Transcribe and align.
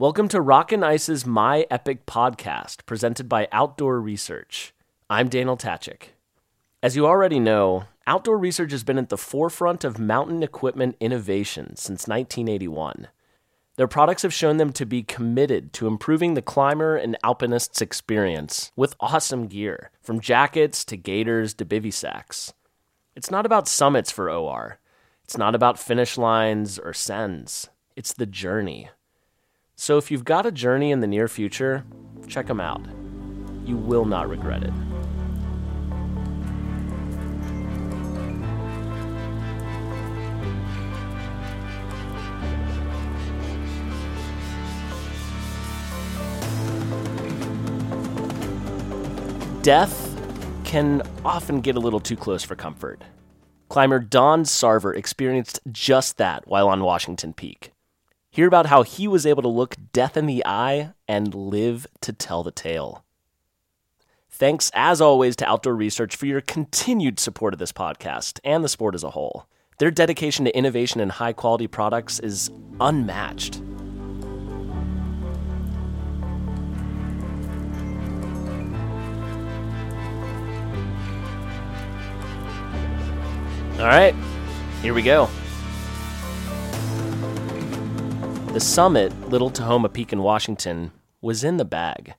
Welcome 0.00 0.28
to 0.28 0.40
Rock 0.40 0.70
and 0.70 0.84
Ice's 0.84 1.26
My 1.26 1.66
Epic 1.72 2.06
podcast, 2.06 2.86
presented 2.86 3.28
by 3.28 3.48
Outdoor 3.50 4.00
Research. 4.00 4.72
I'm 5.10 5.28
Daniel 5.28 5.56
Tachik. 5.56 6.10
As 6.80 6.94
you 6.94 7.04
already 7.04 7.40
know, 7.40 7.86
Outdoor 8.06 8.38
Research 8.38 8.70
has 8.70 8.84
been 8.84 8.96
at 8.96 9.08
the 9.08 9.18
forefront 9.18 9.82
of 9.82 9.98
mountain 9.98 10.44
equipment 10.44 10.94
innovation 11.00 11.74
since 11.74 12.06
1981. 12.06 13.08
Their 13.74 13.88
products 13.88 14.22
have 14.22 14.32
shown 14.32 14.58
them 14.58 14.72
to 14.74 14.86
be 14.86 15.02
committed 15.02 15.72
to 15.72 15.88
improving 15.88 16.34
the 16.34 16.42
climber 16.42 16.94
and 16.94 17.18
alpinist's 17.24 17.82
experience 17.82 18.70
with 18.76 18.94
awesome 19.00 19.48
gear, 19.48 19.90
from 20.00 20.20
jackets 20.20 20.84
to 20.84 20.96
gaiters 20.96 21.54
to 21.54 21.64
bivy 21.64 21.92
sacks. 21.92 22.54
It's 23.16 23.32
not 23.32 23.44
about 23.44 23.66
summits 23.66 24.12
for 24.12 24.30
OR. 24.30 24.78
It's 25.24 25.36
not 25.36 25.56
about 25.56 25.76
finish 25.76 26.16
lines 26.16 26.78
or 26.78 26.92
sends. 26.92 27.68
It's 27.96 28.12
the 28.12 28.26
journey. 28.26 28.90
So 29.80 29.96
if 29.96 30.10
you've 30.10 30.24
got 30.24 30.44
a 30.44 30.50
journey 30.50 30.90
in 30.90 30.98
the 30.98 31.06
near 31.06 31.28
future, 31.28 31.84
check 32.26 32.48
them 32.48 32.60
out. 32.60 32.84
You 33.64 33.76
will 33.76 34.04
not 34.04 34.28
regret 34.28 34.64
it. 34.64 34.72
Death 49.62 50.20
can 50.64 51.02
often 51.24 51.60
get 51.60 51.76
a 51.76 51.80
little 51.80 52.00
too 52.00 52.16
close 52.16 52.42
for 52.42 52.56
comfort. 52.56 53.04
Climber 53.68 54.00
Don 54.00 54.42
Sarver 54.42 54.96
experienced 54.96 55.60
just 55.70 56.16
that 56.16 56.48
while 56.48 56.68
on 56.68 56.82
Washington 56.82 57.32
Peak. 57.32 57.72
Hear 58.30 58.46
about 58.46 58.66
how 58.66 58.82
he 58.82 59.08
was 59.08 59.24
able 59.24 59.42
to 59.42 59.48
look 59.48 59.76
death 59.92 60.16
in 60.16 60.26
the 60.26 60.44
eye 60.44 60.92
and 61.06 61.34
live 61.34 61.86
to 62.02 62.12
tell 62.12 62.42
the 62.42 62.50
tale. 62.50 63.04
Thanks, 64.30 64.70
as 64.74 65.00
always, 65.00 65.34
to 65.36 65.48
Outdoor 65.48 65.74
Research 65.74 66.14
for 66.14 66.26
your 66.26 66.42
continued 66.42 67.18
support 67.18 67.54
of 67.54 67.58
this 67.58 67.72
podcast 67.72 68.38
and 68.44 68.62
the 68.62 68.68
sport 68.68 68.94
as 68.94 69.02
a 69.02 69.10
whole. 69.10 69.46
Their 69.78 69.90
dedication 69.90 70.44
to 70.44 70.56
innovation 70.56 71.00
and 71.00 71.10
high 71.10 71.32
quality 71.32 71.66
products 71.66 72.20
is 72.20 72.50
unmatched. 72.80 73.62
All 83.78 83.86
right, 83.86 84.14
here 84.82 84.92
we 84.92 85.02
go. 85.02 85.30
The 88.58 88.64
summit, 88.64 89.12
Little 89.28 89.52
Tahoma 89.52 89.92
Peak 89.92 90.12
in 90.12 90.20
Washington, 90.20 90.90
was 91.20 91.44
in 91.44 91.58
the 91.58 91.64
bag. 91.64 92.14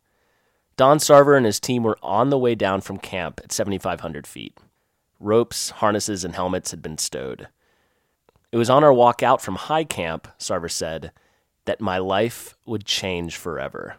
Don 0.77 0.97
Sarver 0.97 1.35
and 1.35 1.45
his 1.45 1.59
team 1.59 1.83
were 1.83 1.97
on 2.01 2.29
the 2.29 2.37
way 2.37 2.55
down 2.55 2.79
from 2.79 2.97
camp 2.97 3.41
at 3.43 3.51
7,500 3.51 4.25
feet. 4.25 4.57
Ropes, 5.19 5.71
harnesses, 5.71 6.23
and 6.23 6.33
helmets 6.33 6.71
had 6.71 6.81
been 6.81 6.97
stowed. 6.97 7.49
It 8.53 8.57
was 8.57 8.69
on 8.69 8.85
our 8.85 8.93
walk 8.93 9.21
out 9.21 9.41
from 9.41 9.55
high 9.55 9.83
camp, 9.83 10.29
Sarver 10.39 10.71
said, 10.71 11.11
that 11.65 11.81
my 11.81 11.97
life 11.97 12.55
would 12.65 12.85
change 12.85 13.35
forever. 13.35 13.97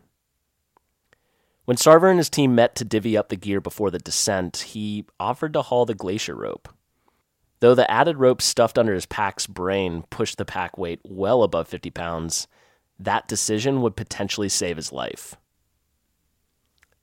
When 1.66 1.76
Sarver 1.76 2.08
and 2.08 2.18
his 2.18 2.30
team 2.30 2.54
met 2.54 2.74
to 2.76 2.86
divvy 2.86 3.18
up 3.18 3.28
the 3.28 3.36
gear 3.36 3.60
before 3.60 3.90
the 3.90 3.98
descent, 3.98 4.56
he 4.68 5.04
offered 5.20 5.52
to 5.52 5.60
haul 5.60 5.84
the 5.84 5.94
glacier 5.94 6.36
rope. 6.36 6.70
Though 7.60 7.74
the 7.74 7.90
added 7.90 8.16
rope 8.16 8.40
stuffed 8.42 8.78
under 8.78 8.94
his 8.94 9.06
pack's 9.06 9.46
brain 9.46 10.04
pushed 10.10 10.38
the 10.38 10.44
pack 10.44 10.78
weight 10.78 11.00
well 11.04 11.42
above 11.42 11.68
50 11.68 11.90
pounds, 11.90 12.48
that 12.98 13.28
decision 13.28 13.82
would 13.82 13.96
potentially 13.96 14.48
save 14.48 14.76
his 14.76 14.92
life. 14.92 15.36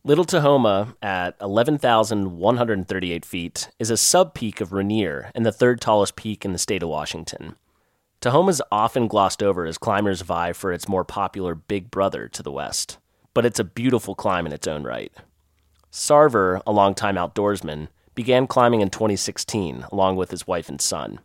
Little 0.04 0.26
Tahoma, 0.26 0.96
at 1.02 1.36
11,138 1.42 3.26
feet, 3.26 3.70
is 3.78 3.90
a 3.90 3.98
sub 3.98 4.34
peak 4.34 4.62
of 4.62 4.72
Rainier 4.72 5.32
and 5.36 5.46
the 5.46 5.52
third 5.52 5.82
tallest 5.82 6.16
peak 6.16 6.46
in 6.46 6.54
the 6.54 6.58
state 6.58 6.82
of 6.82 6.90
Washington. 6.90 7.56
Tahoma 8.22 8.50
is 8.50 8.64
often 8.72 9.08
glossed 9.08 9.44
over 9.44 9.66
as 9.66 9.78
climbers 9.78 10.22
vie 10.22 10.54
for 10.54 10.72
its 10.72 10.88
more 10.88 11.04
popular 11.04 11.54
big 11.54 11.92
brother 11.92 12.28
to 12.30 12.42
the 12.42 12.52
west, 12.52 12.98
but 13.34 13.46
it's 13.46 13.60
a 13.60 13.64
beautiful 13.64 14.16
climb 14.16 14.46
in 14.46 14.54
its 14.54 14.66
own 14.66 14.84
right. 14.84 15.14
Sarver, 15.92 16.62
a 16.66 16.72
longtime 16.72 17.16
outdoorsman, 17.16 17.90
began 18.18 18.48
climbing 18.48 18.82
in 18.82 18.90
2016 18.90 19.86
along 19.92 20.16
with 20.16 20.32
his 20.32 20.48
wife 20.48 20.70
and 20.70 20.82
son. 20.82 21.20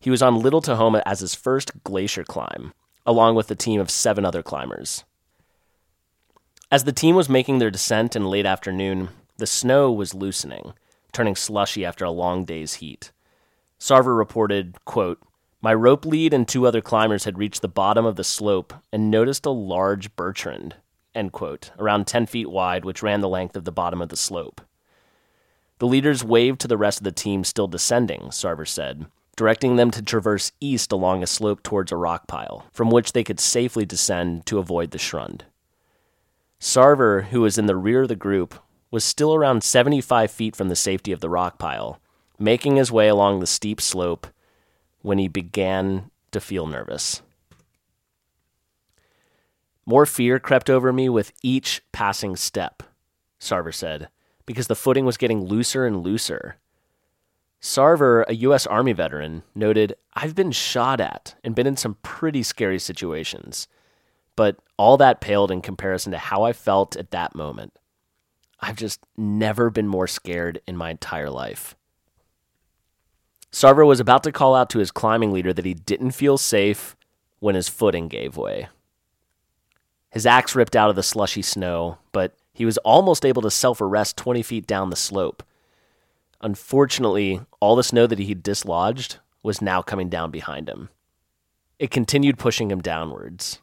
He 0.00 0.08
was 0.08 0.22
on 0.22 0.40
Little 0.40 0.62
Tahoma 0.62 1.02
as 1.04 1.20
his 1.20 1.34
first 1.34 1.84
glacier 1.84 2.24
climb, 2.24 2.72
along 3.04 3.34
with 3.34 3.50
a 3.50 3.54
team 3.54 3.78
of 3.82 3.90
seven 3.90 4.24
other 4.24 4.42
climbers. 4.42 5.04
As 6.70 6.84
the 6.84 6.90
team 6.90 7.16
was 7.16 7.28
making 7.28 7.58
their 7.58 7.70
descent 7.70 8.16
in 8.16 8.24
late 8.24 8.46
afternoon, 8.46 9.10
the 9.36 9.46
snow 9.46 9.92
was 9.92 10.14
loosening, 10.14 10.72
turning 11.12 11.36
slushy 11.36 11.84
after 11.84 12.06
a 12.06 12.10
long 12.10 12.46
day's 12.46 12.74
heat. 12.76 13.12
Sarver 13.78 14.16
reported, 14.16 14.82
quote, 14.86 15.20
My 15.60 15.74
rope 15.74 16.06
lead 16.06 16.32
and 16.32 16.48
two 16.48 16.66
other 16.66 16.80
climbers 16.80 17.24
had 17.24 17.36
reached 17.36 17.60
the 17.60 17.68
bottom 17.68 18.06
of 18.06 18.16
the 18.16 18.24
slope 18.24 18.72
and 18.90 19.10
noticed 19.10 19.44
a 19.44 19.50
large 19.50 20.16
bergschrund, 20.16 20.72
end 21.14 21.32
quote, 21.32 21.72
around 21.78 22.06
10 22.06 22.24
feet 22.24 22.48
wide, 22.48 22.86
which 22.86 23.02
ran 23.02 23.20
the 23.20 23.28
length 23.28 23.54
of 23.54 23.66
the 23.66 23.70
bottom 23.70 24.00
of 24.00 24.08
the 24.08 24.16
slope. 24.16 24.62
The 25.82 25.88
leaders 25.88 26.22
waved 26.22 26.60
to 26.60 26.68
the 26.68 26.76
rest 26.76 27.00
of 27.00 27.04
the 27.04 27.10
team 27.10 27.42
still 27.42 27.66
descending, 27.66 28.28
Sarver 28.28 28.68
said, 28.68 29.06
directing 29.34 29.74
them 29.74 29.90
to 29.90 30.00
traverse 30.00 30.52
east 30.60 30.92
along 30.92 31.24
a 31.24 31.26
slope 31.26 31.60
towards 31.64 31.90
a 31.90 31.96
rock 31.96 32.28
pile, 32.28 32.66
from 32.72 32.88
which 32.88 33.10
they 33.10 33.24
could 33.24 33.40
safely 33.40 33.84
descend 33.84 34.46
to 34.46 34.60
avoid 34.60 34.92
the 34.92 34.98
schrund. 34.98 35.40
Sarver, 36.60 37.24
who 37.24 37.40
was 37.40 37.58
in 37.58 37.66
the 37.66 37.74
rear 37.74 38.02
of 38.02 38.08
the 38.08 38.14
group, 38.14 38.54
was 38.92 39.02
still 39.02 39.34
around 39.34 39.64
75 39.64 40.30
feet 40.30 40.54
from 40.54 40.68
the 40.68 40.76
safety 40.76 41.10
of 41.10 41.18
the 41.18 41.28
rock 41.28 41.58
pile, 41.58 41.98
making 42.38 42.76
his 42.76 42.92
way 42.92 43.08
along 43.08 43.40
the 43.40 43.46
steep 43.48 43.80
slope 43.80 44.28
when 45.00 45.18
he 45.18 45.26
began 45.26 46.12
to 46.30 46.38
feel 46.38 46.68
nervous. 46.68 47.22
More 49.84 50.06
fear 50.06 50.38
crept 50.38 50.70
over 50.70 50.92
me 50.92 51.08
with 51.08 51.32
each 51.42 51.82
passing 51.90 52.36
step, 52.36 52.84
Sarver 53.40 53.74
said 53.74 54.10
because 54.46 54.66
the 54.66 54.74
footing 54.74 55.04
was 55.04 55.16
getting 55.16 55.44
looser 55.44 55.86
and 55.86 56.02
looser. 56.02 56.56
Sarver, 57.60 58.24
a 58.26 58.34
U.S. 58.36 58.66
Army 58.66 58.92
veteran, 58.92 59.44
noted, 59.54 59.94
I've 60.14 60.34
been 60.34 60.50
shot 60.50 61.00
at 61.00 61.36
and 61.44 61.54
been 61.54 61.66
in 61.66 61.76
some 61.76 61.96
pretty 62.02 62.42
scary 62.42 62.78
situations, 62.78 63.68
but 64.34 64.56
all 64.76 64.96
that 64.96 65.20
paled 65.20 65.52
in 65.52 65.60
comparison 65.60 66.10
to 66.12 66.18
how 66.18 66.42
I 66.42 66.52
felt 66.52 66.96
at 66.96 67.12
that 67.12 67.36
moment. 67.36 67.72
I've 68.58 68.76
just 68.76 69.00
never 69.16 69.70
been 69.70 69.88
more 69.88 70.06
scared 70.06 70.60
in 70.66 70.76
my 70.76 70.90
entire 70.90 71.30
life. 71.30 71.76
Sarver 73.52 73.86
was 73.86 74.00
about 74.00 74.22
to 74.24 74.32
call 74.32 74.54
out 74.54 74.70
to 74.70 74.78
his 74.78 74.90
climbing 74.90 75.32
leader 75.32 75.52
that 75.52 75.64
he 75.64 75.74
didn't 75.74 76.12
feel 76.12 76.38
safe 76.38 76.96
when 77.38 77.54
his 77.54 77.68
footing 77.68 78.08
gave 78.08 78.36
way. 78.36 78.68
His 80.10 80.26
axe 80.26 80.54
ripped 80.54 80.74
out 80.74 80.90
of 80.90 80.96
the 80.96 81.02
slushy 81.02 81.42
snow, 81.42 81.98
but 82.12 82.34
he 82.52 82.64
was 82.64 82.78
almost 82.78 83.24
able 83.24 83.42
to 83.42 83.50
self 83.50 83.80
arrest 83.80 84.16
20 84.16 84.42
feet 84.42 84.66
down 84.66 84.90
the 84.90 84.96
slope. 84.96 85.42
Unfortunately, 86.40 87.40
all 87.60 87.76
the 87.76 87.82
snow 87.82 88.06
that 88.06 88.18
he 88.18 88.26
had 88.26 88.42
dislodged 88.42 89.18
was 89.42 89.62
now 89.62 89.82
coming 89.82 90.08
down 90.08 90.30
behind 90.30 90.68
him. 90.68 90.88
It 91.78 91.90
continued 91.90 92.38
pushing 92.38 92.70
him 92.70 92.80
downwards. 92.80 93.60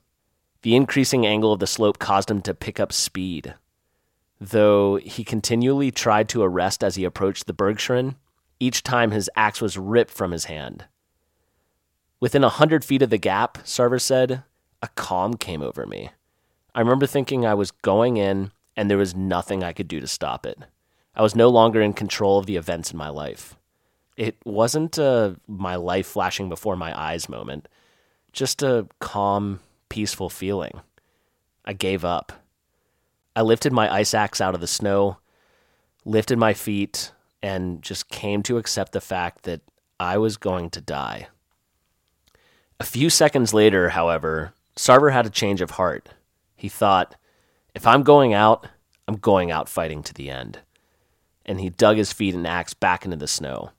The 0.61 0.75
increasing 0.75 1.25
angle 1.25 1.53
of 1.53 1.59
the 1.59 1.67
slope 1.67 1.99
caused 1.99 2.29
him 2.29 2.41
to 2.41 2.53
pick 2.53 2.79
up 2.79 2.91
speed. 2.91 3.55
Though 4.41 4.95
he 4.97 5.23
continually 5.23 5.91
tried 5.91 6.29
to 6.29 6.43
arrest 6.43 6.83
as 6.83 6.95
he 6.95 7.03
approached 7.03 7.47
the 7.47 7.53
Bergschrund, 7.53 8.15
each 8.59 8.83
time 8.83 9.11
his 9.11 9.29
axe 9.35 9.61
was 9.61 9.77
ripped 9.77 10.11
from 10.11 10.31
his 10.31 10.45
hand. 10.45 10.85
Within 12.19 12.43
a 12.43 12.49
hundred 12.49 12.83
feet 12.83 13.01
of 13.01 13.09
the 13.09 13.17
gap, 13.17 13.59
Sarver 13.59 14.01
said, 14.01 14.43
a 14.81 14.87
calm 14.89 15.35
came 15.35 15.61
over 15.61 15.85
me. 15.85 16.11
I 16.73 16.79
remember 16.79 17.05
thinking 17.05 17.45
I 17.45 17.53
was 17.53 17.71
going 17.71 18.17
in 18.17 18.51
and 18.79 18.89
there 18.89 18.97
was 18.97 19.13
nothing 19.13 19.61
I 19.61 19.73
could 19.73 19.89
do 19.89 19.99
to 19.99 20.07
stop 20.07 20.45
it. 20.45 20.57
I 21.13 21.21
was 21.21 21.35
no 21.35 21.49
longer 21.49 21.81
in 21.81 21.91
control 21.91 22.39
of 22.39 22.45
the 22.45 22.55
events 22.55 22.91
in 22.91 22.97
my 22.97 23.09
life. 23.09 23.57
It 24.15 24.37
wasn't 24.45 24.97
a 24.97 25.35
my 25.49 25.75
life 25.75 26.07
flashing 26.07 26.47
before 26.47 26.77
my 26.77 26.97
eyes 26.97 27.27
moment, 27.27 27.67
just 28.31 28.63
a 28.63 28.87
calm, 28.99 29.59
peaceful 29.89 30.29
feeling. 30.29 30.79
I 31.65 31.73
gave 31.73 32.05
up. 32.05 32.31
I 33.35 33.41
lifted 33.41 33.73
my 33.73 33.93
ice 33.93 34.13
axe 34.13 34.39
out 34.39 34.55
of 34.55 34.61
the 34.61 34.65
snow, 34.65 35.17
lifted 36.05 36.37
my 36.37 36.53
feet, 36.53 37.11
and 37.43 37.81
just 37.81 38.07
came 38.07 38.41
to 38.43 38.57
accept 38.57 38.93
the 38.93 39.01
fact 39.01 39.43
that 39.43 39.59
I 39.99 40.17
was 40.17 40.37
going 40.37 40.69
to 40.69 40.79
die. 40.79 41.27
A 42.79 42.85
few 42.85 43.09
seconds 43.09 43.53
later, 43.53 43.89
however, 43.89 44.53
Sarver 44.77 45.11
had 45.11 45.25
a 45.25 45.29
change 45.29 45.59
of 45.59 45.71
heart. 45.71 46.07
He 46.55 46.69
thought, 46.69 47.17
if 47.73 47.87
I'm 47.87 48.03
going 48.03 48.33
out, 48.33 48.67
I'm 49.07 49.17
going 49.17 49.51
out 49.51 49.69
fighting 49.69 50.03
to 50.03 50.13
the 50.13 50.29
end. 50.29 50.59
And 51.45 51.59
he 51.59 51.69
dug 51.69 51.97
his 51.97 52.13
feet 52.13 52.35
and 52.35 52.45
axe 52.45 52.73
back 52.73 53.05
into 53.05 53.17
the 53.17 53.27
snow. 53.27 53.71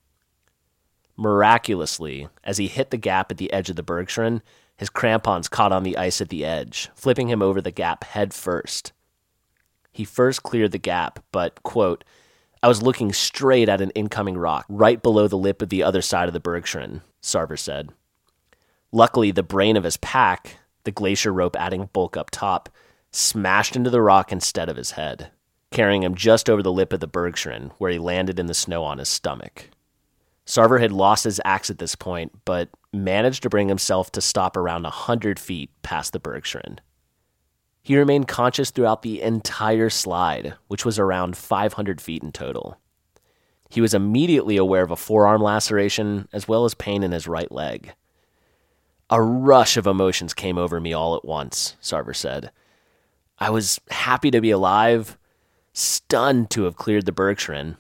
Miraculously, 1.17 2.29
as 2.43 2.59
he 2.59 2.67
hit 2.67 2.91
the 2.91 2.97
gap 2.97 3.31
at 3.31 3.37
the 3.37 3.53
edge 3.53 3.71
of 3.71 3.77
the 3.77 3.83
Bergschrund, 3.85 4.41
His 4.81 4.89
crampons 4.89 5.47
caught 5.47 5.73
on 5.73 5.83
the 5.83 5.99
ice 5.99 6.23
at 6.23 6.31
the 6.31 6.43
edge, 6.43 6.89
flipping 6.95 7.29
him 7.29 7.43
over 7.43 7.61
the 7.61 7.71
gap 7.71 8.03
head 8.03 8.33
first. 8.33 8.95
He 9.93 10.07
first 10.07 10.43
cleared 10.43 10.73
the 10.73 10.79
gap, 10.79 11.23
but, 11.33 11.63
quote, 11.63 12.03
I 12.63 12.69
was 12.69 12.81
looking 12.81 13.13
straight 13.13 13.69
at 13.69 13.83
an 13.83 13.91
incoming 13.91 14.39
rock 14.39 14.65
right 14.71 15.03
below 15.03 15.29
the 15.29 15.37
lip 15.37 15.61
of 15.61 15.69
the 15.69 15.83
other 15.83 16.01
side 16.01 16.29
of 16.29 16.33
the 16.33 16.41
Bergschrund, 16.41 17.03
Sarver 17.23 17.59
said. 17.59 17.91
Luckily, 18.91 19.33
the 19.33 19.43
brain 19.43 19.77
of 19.77 19.85
his 19.85 19.99
pack, 19.99 20.57
the 20.85 20.91
glacier 20.91 21.31
rope 21.31 21.57
adding 21.57 21.91
bulk 21.93 22.17
up 22.17 22.31
top, 22.31 22.71
smashed 23.11 23.77
into 23.77 23.91
the 23.91 24.03
rock 24.03 24.33
instead 24.33 24.69
of 24.69 24.77
his 24.77 24.93
head, 24.93 25.31
carrying 25.71 26.03
him 26.03 26.15
just 26.15 26.49
over 26.49 26.63
the 26.63 26.73
lip 26.73 26.93
of 26.93 27.01
the 27.01 27.09
Bergschrund, 27.09 27.73
where 27.79 27.91
he 27.91 27.99
landed 27.99 28.39
in 28.39 28.47
the 28.47 28.55
snow 28.55 28.85
on 28.85 28.99
his 28.99 29.09
stomach. 29.09 29.71
Sarver 30.47 30.81
had 30.81 30.93
lost 30.93 31.25
his 31.25 31.41
axe 31.45 31.71
at 31.71 31.79
this 31.79 31.95
point, 31.95 32.33
but 32.45 32.69
managed 32.93 33.43
to 33.43 33.51
bring 33.51 33.69
himself 33.69 34.11
to 34.13 34.21
stop 34.21 34.57
around 34.57 34.85
a 34.85 34.91
hundred 34.91 35.39
feet 35.39 35.71
past 35.83 36.13
the 36.13 36.21
Bergschrund. 36.21 36.79
He 37.83 37.97
remained 37.97 38.29
conscious 38.29 38.71
throughout 38.71 39.03
the 39.03 39.23
entire 39.23 39.91
slide, 39.91 40.55
which 40.69 40.85
was 40.85 40.99
around 40.99 41.37
500 41.37 42.01
feet 42.01 42.23
in 42.23 42.33
total. 42.33 42.79
He 43.69 43.81
was 43.81 43.95
immediately 43.95 44.57
aware 44.57 44.83
of 44.83 44.91
a 44.91 44.97
forearm 44.97 45.43
laceration 45.43 46.29
as 46.33 46.49
well 46.49 46.65
as 46.65 46.75
pain 46.75 47.03
in 47.03 47.13
his 47.13 47.29
right 47.29 47.51
leg. 47.51 47.95
A 49.09 49.23
rush 49.23 49.77
of 49.77 49.87
emotions 49.87 50.35
came 50.35 50.59
over 50.59 50.81
me 50.81 50.93
all 50.93 51.17
at 51.17 51.25
once, 51.25 51.77
Sarver 51.81 52.15
said. 52.15 52.51
I 53.41 53.51
was 53.51 53.81
happy 53.91 54.31
to 54.31 54.41
be 54.41 54.51
alive, 54.51 55.17
stunned 55.73 56.51
to 56.51 56.65
have 56.65 56.77
cleared 56.77 57.07
the 57.07 57.13
Bergschrund, 57.13 57.77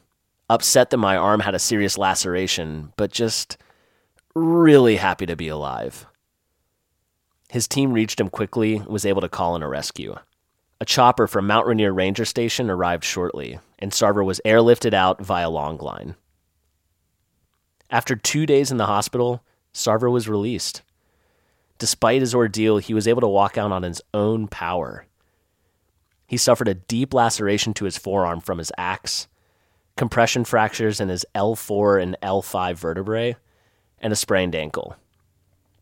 upset 0.48 0.90
that 0.90 0.96
my 0.96 1.16
arm 1.16 1.40
had 1.40 1.54
a 1.54 1.58
serious 1.58 1.98
laceration, 1.98 2.92
but 2.96 3.12
just 3.12 3.58
really 4.34 4.96
happy 4.96 5.26
to 5.26 5.36
be 5.36 5.48
alive. 5.48 6.06
His 7.50 7.68
team 7.68 7.92
reached 7.92 8.20
him 8.20 8.30
quickly 8.30 8.76
and 8.76 8.86
was 8.86 9.04
able 9.04 9.20
to 9.20 9.28
call 9.28 9.54
in 9.54 9.62
a 9.62 9.68
rescue. 9.68 10.16
A 10.80 10.86
chopper 10.86 11.26
from 11.26 11.46
Mount 11.46 11.66
Rainier 11.66 11.92
Ranger 11.92 12.24
Station 12.24 12.70
arrived 12.70 13.04
shortly, 13.04 13.58
and 13.78 13.92
Sarver 13.92 14.24
was 14.24 14.40
airlifted 14.46 14.94
out 14.94 15.20
via 15.20 15.48
Longline. 15.48 16.14
After 17.90 18.16
two 18.16 18.46
days 18.46 18.70
in 18.70 18.78
the 18.78 18.86
hospital, 18.86 19.42
Sarver 19.74 20.10
was 20.10 20.28
released. 20.28 20.80
Despite 21.78 22.20
his 22.20 22.34
ordeal, 22.34 22.78
he 22.78 22.94
was 22.94 23.08
able 23.08 23.20
to 23.20 23.28
walk 23.28 23.58
out 23.58 23.72
on 23.72 23.82
his 23.82 24.00
own 24.14 24.48
power. 24.48 25.06
He 26.30 26.36
suffered 26.36 26.68
a 26.68 26.74
deep 26.74 27.12
laceration 27.12 27.74
to 27.74 27.86
his 27.86 27.98
forearm 27.98 28.40
from 28.40 28.58
his 28.58 28.70
axe, 28.78 29.26
compression 29.96 30.44
fractures 30.44 31.00
in 31.00 31.08
his 31.08 31.26
L4 31.34 32.00
and 32.00 32.16
L5 32.22 32.76
vertebrae, 32.76 33.34
and 33.98 34.12
a 34.12 34.16
sprained 34.16 34.54
ankle. 34.54 34.94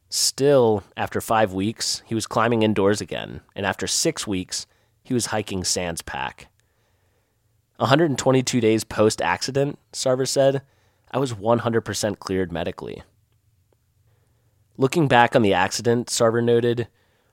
Still, 0.09 0.85
after 0.97 1.21
five 1.21 1.53
weeks, 1.53 2.03
he 2.07 2.15
was 2.15 2.27
climbing 2.27 2.63
indoors 2.63 3.03
again, 3.03 3.43
and 3.55 3.67
after 3.67 3.87
six 3.87 4.27
weeks, 4.27 4.67
he 5.03 5.13
was 5.13 5.27
hiking 5.27 5.65
Sans 5.65 6.01
Pack. 6.01 6.47
122 7.77 8.59
days 8.59 8.85
post 8.85 9.21
accident, 9.21 9.79
Sarver 9.93 10.27
said, 10.27 10.63
I 11.11 11.19
was 11.19 11.35
100% 11.35 12.19
cleared 12.21 12.53
medically. 12.53 13.03
Looking 14.79 15.09
back 15.09 15.37
on 15.37 15.43
the 15.43 15.53
accident, 15.53 16.07
Sarver 16.07 16.43
noted, 16.43 16.89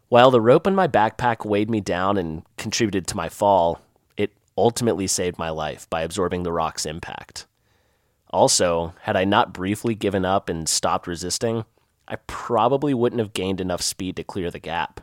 while 0.10 0.32
the 0.32 0.42
rope 0.42 0.68
in 0.68 0.76
my 0.76 0.88
backpack 0.88 1.46
weighed 1.46 1.70
me 1.70 1.82
down 1.82 2.18
and 2.18 2.44
contributed 2.58 3.08
to 3.08 3.18
my 3.18 3.30
fall, 3.30 3.82
it 4.18 4.32
ultimately 4.58 5.08
saved 5.08 5.38
my 5.38 5.50
life 5.50 5.90
by 5.90 6.02
absorbing 6.02 6.44
the 6.44 6.52
rock's 6.52 6.86
impact. 6.86 7.48
Also, 8.30 8.94
had 9.02 9.16
I 9.16 9.24
not 9.24 9.54
briefly 9.54 9.96
given 9.96 10.26
up 10.26 10.50
and 10.50 10.68
stopped 10.68 11.08
resisting, 11.08 11.66
I 12.08 12.18
probably 12.28 12.94
wouldn't 12.94 13.20
have 13.20 13.34
gained 13.34 13.60
enough 13.60 13.82
speed 13.82 14.16
to 14.18 14.24
clear 14.24 14.52
the 14.52 14.60
gap. 14.60 15.02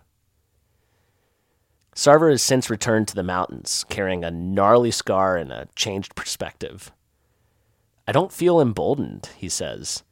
Sarver 1.95 2.31
has 2.31 2.43
since 2.43 2.71
returned 2.71 3.09
to 3.09 3.15
the 3.15 3.23
mountains, 3.23 3.85
carrying 3.89 4.25
a 4.25 4.31
gnarly 4.31 4.91
scar 4.91 5.37
and 5.37 5.53
a 5.53 5.69
changed 5.75 6.15
perspective. 6.15 6.91
I 8.07 8.13
don't 8.13 8.33
feel 8.33 8.61
emboldened, 8.61 9.31
he 9.37 9.49
says. 9.49 10.03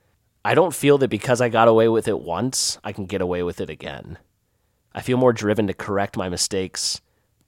I 0.45 0.55
don't 0.55 0.75
feel 0.75 0.99
that 0.99 1.09
because 1.09 1.41
I 1.41 1.49
got 1.49 1.69
away 1.69 1.89
with 1.89 2.07
it 2.09 2.21
once, 2.21 2.79
I 2.85 2.93
can 2.93 3.07
get 3.07 3.21
away 3.21 3.43
with 3.43 3.61
it 3.61 3.71
again. 3.71 4.19
I 4.93 5.03
feel 5.03 5.17
more 5.17 5.33
driven 5.33 5.67
to 5.69 5.75
correct 5.75 6.17
my 6.17 6.29
mistakes 6.29 7.01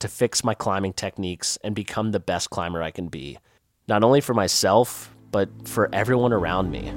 to 0.02 0.08
fix 0.08 0.42
my 0.42 0.52
climbing 0.52 0.92
techniques 0.92 1.56
and 1.62 1.74
become 1.76 2.10
the 2.10 2.20
best 2.20 2.50
climber 2.50 2.82
I 2.82 2.90
can 2.90 3.06
be, 3.06 3.38
not 3.86 4.02
only 4.02 4.20
for 4.20 4.34
myself, 4.34 5.14
but 5.30 5.48
for 5.64 5.88
everyone 5.92 6.32
around 6.32 6.70
me. 6.70 6.92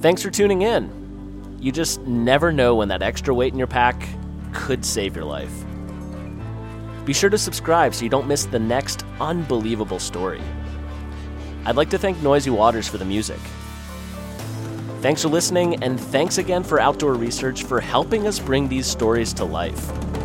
Thanks 0.00 0.22
for 0.22 0.30
tuning 0.30 0.62
in. 0.62 1.56
You 1.60 1.72
just 1.72 2.00
never 2.02 2.52
know 2.52 2.74
when 2.74 2.88
that 2.88 3.02
extra 3.02 3.34
weight 3.34 3.52
in 3.52 3.58
your 3.58 3.66
pack 3.66 4.08
could 4.54 4.84
save 4.84 5.14
your 5.14 5.26
life. 5.26 5.52
Be 7.04 7.12
sure 7.12 7.30
to 7.30 7.38
subscribe 7.38 7.94
so 7.94 8.04
you 8.04 8.10
don't 8.10 8.26
miss 8.26 8.46
the 8.46 8.58
next 8.58 9.04
unbelievable 9.20 9.98
story. 9.98 10.40
I'd 11.64 11.76
like 11.76 11.90
to 11.90 11.98
thank 11.98 12.22
Noisy 12.22 12.50
Waters 12.50 12.88
for 12.88 12.98
the 12.98 13.04
music. 13.04 13.40
Thanks 15.00 15.22
for 15.22 15.28
listening, 15.28 15.82
and 15.82 16.00
thanks 16.00 16.38
again 16.38 16.64
for 16.64 16.80
Outdoor 16.80 17.14
Research 17.14 17.62
for 17.62 17.80
helping 17.80 18.26
us 18.26 18.38
bring 18.38 18.68
these 18.68 18.86
stories 18.86 19.32
to 19.34 19.44
life. 19.44 20.17